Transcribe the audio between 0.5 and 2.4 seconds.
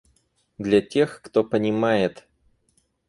Для тех, кто понимает.